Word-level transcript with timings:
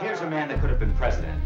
Here's 0.00 0.22
a 0.22 0.30
man 0.30 0.48
that 0.48 0.60
could 0.60 0.70
have 0.70 0.78
been 0.78 0.94
president, 0.96 1.38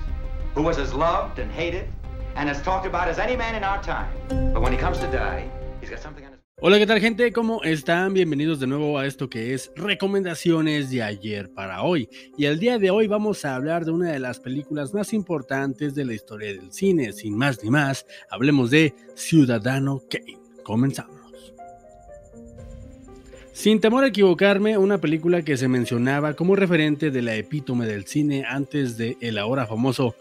who 0.55 0.63
was 0.63 0.79
as 0.79 0.94
loved 0.94 1.40
and 1.40 1.50
hated 1.50 1.89
and 2.37 2.48
as 2.48 2.63
talked 2.63 2.87
about 2.87 3.08
as 3.08 3.18
any 3.18 3.37
man 3.37 3.56
in 3.56 3.65
our 3.65 3.82
time. 3.82 4.08
But 4.53 4.62
when 4.62 4.72
he 4.72 4.79
comes 4.79 4.98
to 4.98 5.06
die, 5.08 5.50
he's 5.80 5.90
got 5.90 5.98
something 5.98 6.24
on 6.24 6.32
his... 6.32 6.38
Hola, 6.61 6.79
¿qué 6.79 6.87
tal 6.87 7.01
gente? 7.01 7.32
¿Cómo 7.32 7.62
están? 7.64 8.14
Bienvenidos 8.14 8.61
de 8.61 8.69
nuevo 8.69 8.96
a 8.98 9.06
esto 9.06 9.29
que 9.29 9.54
es 9.54 9.72
recomendaciones 9.74 10.88
de 10.90 11.03
ayer 11.03 11.53
para 11.53 11.82
hoy. 11.82 12.09
Y 12.37 12.46
el 12.46 12.60
día 12.60 12.78
de 12.78 12.90
hoy 12.90 13.08
vamos 13.08 13.44
a 13.44 13.56
hablar 13.56 13.85
de 13.85 13.90
una 13.90 14.12
de 14.12 14.21
las 14.21 14.38
películas 14.38 14.94
más 14.94 15.12
importantes 15.12 15.96
de 15.96 16.05
la 16.05 16.14
historia 16.14 16.52
del 16.52 16.73
cine. 16.73 17.12
Sin 17.12 17.36
más 17.36 17.62
ni 17.64 17.70
más, 17.70 18.07
hablemos 18.30 18.70
de 18.70 18.95
Ciudadano 19.14 20.02
Kane. 20.09 20.39
Comenzamos. 20.62 21.18
Sin 23.53 23.80
temor 23.80 24.05
a 24.05 24.09
equivocarme, 24.09 24.79
una 24.79 24.99
película 24.99 25.43
que 25.43 25.57
se 25.57 25.69
mencionaba 25.69 26.35
como 26.35 26.55
referente 26.55 27.11
de 27.11 27.23
la 27.23 27.35
epítome 27.35 27.87
del 27.87 28.07
cine 28.07 28.45
antes 28.48 28.97
de 28.97 29.16
el 29.21 29.37
ahora 29.37 29.66
famoso 29.66 30.15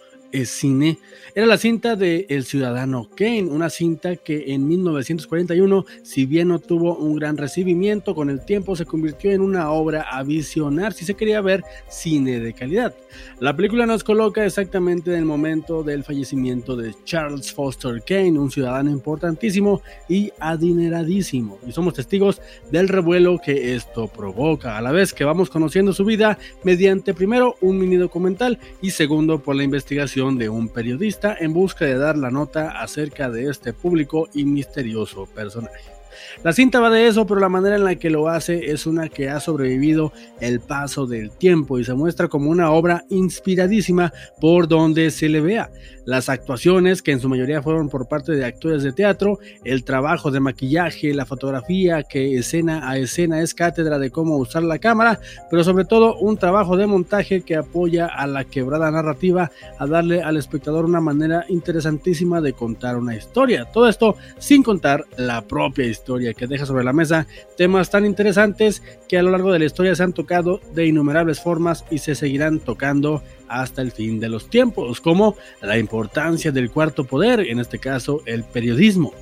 cine 0.46 1.00
era 1.36 1.46
la 1.46 1.58
cinta 1.58 1.96
de 1.96 2.26
El 2.30 2.46
Ciudadano 2.46 3.10
Kane, 3.16 3.44
una 3.44 3.70
cinta 3.70 4.16
que 4.16 4.54
en 4.54 4.68
1941, 4.68 5.86
si 6.04 6.26
bien 6.26 6.48
no 6.48 6.60
tuvo 6.60 6.98
un 6.98 7.16
gran 7.16 7.38
recibimiento, 7.38 8.16
con 8.16 8.30
el 8.30 8.44
tiempo 8.44 8.76
se 8.76 8.86
convirtió 8.86 9.32
en 9.32 9.42
una 9.42 9.72
obra 9.72 10.02
a 10.02 10.24
visionar 10.24 10.94
si 10.94 11.06
se 11.06 11.14
quería 11.14 11.42
ver 11.42 11.64
cine 11.90 12.40
de 12.40 12.54
calidad. 12.54 12.96
La 13.40 13.56
película 13.56 13.86
nos 13.86 14.04
coloca 14.04 14.46
exactamente 14.46 15.12
en 15.12 15.20
el 15.20 15.26
momento 15.26 15.84
del 15.84 16.04
fallecimiento 16.04 16.76
de 16.76 16.96
Charles 17.04 17.54
Foster 17.54 18.02
Kane, 18.06 18.40
un 18.40 18.52
ciudadano 18.52 18.90
importantísimo 18.90 19.82
y 20.10 20.32
adineradísimo, 20.40 21.60
y 21.68 21.72
somos 21.72 21.94
testigos 21.94 22.42
del 22.72 22.88
revuelo 22.88 23.40
que 23.44 23.76
esto 23.76 24.08
provoca, 24.08 24.78
a 24.78 24.82
la 24.82 24.92
vez 24.92 25.14
que 25.14 25.24
vamos 25.24 25.50
conociendo 25.50 25.94
su 25.94 26.04
vida 26.04 26.38
mediante 26.64 27.14
primero 27.14 27.56
un 27.62 27.78
mini 27.78 27.96
documental 27.96 28.60
y 28.82 28.92
segundo 28.92 29.40
por 29.40 29.56
la 29.56 29.64
investigación 29.64 30.27
de 30.36 30.50
un 30.50 30.70
periodista 30.70 31.36
en 31.40 31.54
busca 31.54 31.86
de 31.86 31.98
dar 31.98 32.18
la 32.18 32.30
nota 32.30 32.82
acerca 32.82 33.30
de 33.30 33.50
este 33.50 33.72
público 33.72 34.28
y 34.34 34.44
misterioso 34.46 35.26
personaje. 35.28 35.97
La 36.44 36.54
cinta 36.54 36.80
va 36.80 36.90
de 36.90 37.08
eso, 37.08 37.26
pero 37.26 37.40
la 37.40 37.50
manera 37.50 37.76
en 37.76 37.84
la 37.84 37.96
que 37.96 38.10
lo 38.10 38.28
hace 38.28 38.72
es 38.72 38.86
una 38.86 39.10
que 39.10 39.30
ha 39.30 39.40
sobrevivido 39.40 40.14
el 40.40 40.60
paso 40.60 41.06
del 41.06 41.32
tiempo 41.32 41.80
y 41.80 41.84
se 41.84 41.94
muestra 41.94 42.28
como 42.28 42.50
una 42.50 42.72
obra 42.72 43.06
inspiradísima 43.10 44.14
por 44.40 44.68
donde 44.68 45.12
se 45.12 45.30
le 45.30 45.42
vea. 45.42 45.70
Las 46.06 46.30
actuaciones, 46.30 47.02
que 47.02 47.12
en 47.12 47.20
su 47.20 47.28
mayoría 47.28 47.62
fueron 47.62 47.90
por 47.90 48.08
parte 48.08 48.32
de 48.32 48.46
actores 48.46 48.82
de 48.82 48.94
teatro, 48.94 49.40
el 49.66 49.84
trabajo 49.84 50.32
de 50.32 50.40
maquillaje, 50.40 51.14
la 51.14 51.26
fotografía, 51.26 52.04
que 52.04 52.38
escena 52.38 52.90
a 52.90 52.98
escena 52.98 53.42
es 53.42 53.54
cátedra 53.54 54.00
de 54.00 54.10
cómo 54.10 54.38
usar 54.38 54.64
la 54.64 54.80
cámara, 54.80 55.20
pero 55.50 55.66
sobre 55.66 55.84
todo 55.84 56.16
un 56.16 56.38
trabajo 56.38 56.78
de 56.78 56.88
montaje 56.88 57.42
que 57.42 57.58
apoya 57.58 58.06
a 58.06 58.26
la 58.26 58.46
quebrada 58.46 58.90
narrativa 58.90 59.52
a 59.78 59.86
darle 59.86 60.22
al 60.22 60.38
espectador 60.38 60.86
una 60.86 61.02
manera 61.02 61.46
interesantísima 61.50 62.40
de 62.40 62.54
contar 62.54 62.96
una 62.96 63.16
historia. 63.16 63.66
Todo 63.66 63.90
esto 63.90 64.16
sin 64.40 64.64
contar 64.64 65.04
la 65.18 65.42
propia 65.42 65.86
historia 65.86 66.07
que 66.36 66.48
deja 66.48 66.66
sobre 66.66 66.86
la 66.86 66.94
mesa 66.94 67.28
temas 67.58 67.90
tan 67.90 68.06
interesantes 68.06 68.82
que 69.10 69.18
a 69.18 69.24
lo 69.24 69.32
largo 69.32 69.52
de 69.52 69.60
la 69.60 69.66
historia 69.66 69.94
se 69.94 70.04
han 70.04 70.14
tocado 70.14 70.62
de 70.74 70.86
innumerables 70.86 71.42
formas 71.42 71.84
y 71.92 71.98
se 71.98 72.16
seguirán 72.16 72.60
tocando 72.60 73.24
hasta 73.50 73.82
el 73.82 73.92
fin 73.92 74.20
de 74.20 74.30
los 74.30 74.50
tiempos, 74.50 75.02
como 75.02 75.36
la 75.62 75.78
importancia 75.78 76.52
del 76.52 76.72
cuarto 76.72 77.04
poder, 77.04 77.42
en 77.42 77.60
este 77.60 77.78
caso 77.78 78.22
el 78.26 78.44
periodismo. 78.44 79.14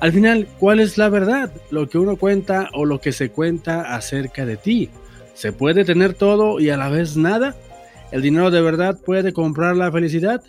Al 0.00 0.12
final, 0.12 0.48
¿cuál 0.58 0.80
es 0.80 0.96
la 0.96 1.10
verdad? 1.10 1.52
¿Lo 1.70 1.88
que 1.88 1.98
uno 1.98 2.16
cuenta 2.16 2.70
o 2.72 2.86
lo 2.86 3.00
que 3.00 3.12
se 3.12 3.30
cuenta 3.30 3.94
acerca 3.94 4.46
de 4.46 4.56
ti? 4.56 4.88
¿Se 5.34 5.52
puede 5.52 5.84
tener 5.84 6.14
todo 6.14 6.58
y 6.58 6.70
a 6.70 6.78
la 6.78 6.88
vez 6.88 7.18
nada? 7.18 7.54
¿El 8.10 8.22
dinero 8.22 8.50
de 8.50 8.62
verdad 8.62 8.98
puede 8.98 9.34
comprar 9.34 9.76
la 9.76 9.92
felicidad? 9.92 10.42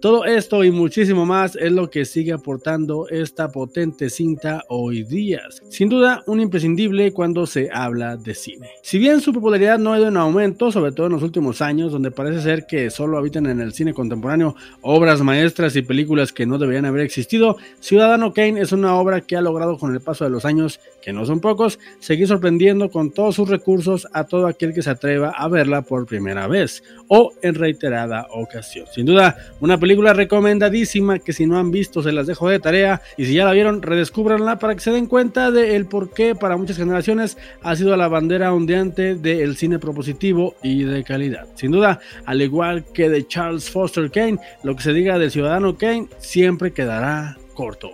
Todo 0.00 0.24
esto 0.26 0.62
y 0.62 0.70
muchísimo 0.70 1.26
más 1.26 1.56
es 1.56 1.72
lo 1.72 1.90
que 1.90 2.04
sigue 2.04 2.32
aportando 2.32 3.08
esta 3.08 3.50
potente 3.50 4.10
cinta 4.10 4.64
hoy 4.68 5.02
día. 5.02 5.40
Sin 5.70 5.88
duda, 5.88 6.22
un 6.26 6.40
imprescindible 6.40 7.12
cuando 7.12 7.48
se 7.48 7.68
habla 7.72 8.16
de 8.16 8.36
cine. 8.36 8.68
Si 8.80 9.00
bien 9.00 9.20
su 9.20 9.32
popularidad 9.32 9.76
no 9.76 9.92
ha 9.92 9.98
ido 9.98 10.06
en 10.06 10.16
aumento, 10.16 10.70
sobre 10.70 10.92
todo 10.92 11.06
en 11.06 11.14
los 11.14 11.24
últimos 11.24 11.60
años, 11.60 11.90
donde 11.90 12.12
parece 12.12 12.42
ser 12.42 12.66
que 12.66 12.90
solo 12.90 13.18
habitan 13.18 13.46
en 13.46 13.60
el 13.60 13.72
cine 13.72 13.92
contemporáneo 13.92 14.54
obras 14.82 15.20
maestras 15.20 15.74
y 15.74 15.82
películas 15.82 16.32
que 16.32 16.46
no 16.46 16.58
deberían 16.58 16.84
haber 16.84 17.02
existido, 17.02 17.56
Ciudadano 17.80 18.32
Kane 18.32 18.60
es 18.60 18.70
una 18.70 18.94
obra 18.94 19.20
que 19.20 19.36
ha 19.36 19.40
logrado 19.40 19.78
con 19.78 19.92
el 19.92 20.00
paso 20.00 20.22
de 20.22 20.30
los 20.30 20.44
años, 20.44 20.78
que 21.02 21.12
no 21.12 21.26
son 21.26 21.40
pocos, 21.40 21.80
seguir 21.98 22.28
sorprendiendo 22.28 22.88
con 22.88 23.10
todos 23.10 23.34
sus 23.34 23.48
recursos 23.48 24.06
a 24.12 24.22
todo 24.22 24.46
aquel 24.46 24.72
que 24.72 24.82
se 24.82 24.90
atreva 24.90 25.30
a 25.30 25.48
verla 25.48 25.82
por 25.82 26.06
primera 26.06 26.46
vez 26.46 26.84
o 27.08 27.32
en 27.42 27.56
reiterada 27.56 28.28
ocasión. 28.30 28.86
Sin 28.94 29.04
duda, 29.04 29.36
una 29.60 29.76
película 29.76 29.87
película 29.88 30.12
recomendadísima 30.12 31.18
que 31.18 31.32
si 31.32 31.46
no 31.46 31.58
han 31.58 31.70
visto 31.70 32.02
se 32.02 32.12
las 32.12 32.26
dejo 32.26 32.46
de 32.50 32.58
tarea 32.58 33.00
y 33.16 33.24
si 33.24 33.32
ya 33.32 33.46
la 33.46 33.52
vieron 33.52 33.80
redescúbranla 33.80 34.58
para 34.58 34.74
que 34.74 34.82
se 34.82 34.90
den 34.90 35.06
cuenta 35.06 35.50
del 35.50 35.86
por 35.86 36.12
qué 36.12 36.34
para 36.34 36.58
muchas 36.58 36.76
generaciones 36.76 37.38
ha 37.62 37.74
sido 37.74 37.96
la 37.96 38.06
bandera 38.06 38.52
ondeante 38.52 39.14
del 39.14 39.56
cine 39.56 39.78
propositivo 39.78 40.56
y 40.62 40.82
de 40.82 41.04
calidad. 41.04 41.46
Sin 41.54 41.70
duda, 41.70 42.00
al 42.26 42.42
igual 42.42 42.84
que 42.92 43.08
de 43.08 43.26
Charles 43.26 43.70
Foster 43.70 44.10
Kane, 44.10 44.38
lo 44.62 44.76
que 44.76 44.82
se 44.82 44.92
diga 44.92 45.18
del 45.18 45.30
ciudadano 45.30 45.78
Kane 45.78 46.08
siempre 46.18 46.74
quedará 46.74 47.38
corto, 47.54 47.90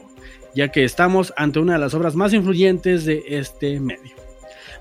ya 0.52 0.72
que 0.72 0.82
estamos 0.82 1.32
ante 1.36 1.60
una 1.60 1.74
de 1.74 1.78
las 1.78 1.94
obras 1.94 2.16
más 2.16 2.32
influyentes 2.32 3.04
de 3.04 3.22
este 3.28 3.78
medio. 3.78 4.16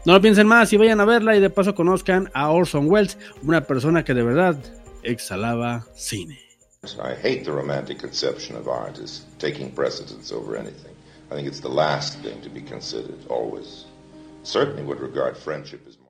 No 0.04 0.14
lo 0.14 0.22
piensen 0.22 0.48
más 0.48 0.74
y 0.74 0.78
vayan 0.78 1.00
a 1.00 1.06
verla 1.06 1.36
y 1.36 1.40
de 1.40 1.52
paso 1.52 1.76
conozcan 1.76 2.32
a 2.34 2.50
Orson 2.50 2.90
Welles, 2.90 3.20
una 3.44 3.62
persona 3.62 4.04
que 4.04 4.16
de 4.16 4.24
verdad 4.24 4.58
exhalaba 5.04 5.86
cine. 5.94 6.53
I 7.00 7.16
hate 7.16 7.46
the 7.46 7.54
romantic 7.54 8.00
conception 8.00 8.58
of 8.58 8.68
art 8.68 9.00
as 9.00 9.24
taking 9.40 9.72
precedence 9.72 10.34
over 10.34 10.58
anything. 10.58 10.94
I 11.32 11.36
think 11.36 11.48
it's 11.48 11.62
the 11.62 11.70
last 11.70 12.20
thing 12.20 12.42
to 12.42 12.50
be 12.50 12.62
considered, 12.62 13.26
always. 13.30 13.86
Certainly 14.44 14.84
would 14.84 15.00
regard 15.00 15.38
friendship 15.38 15.88
as 15.88 15.94
more. 15.94 16.02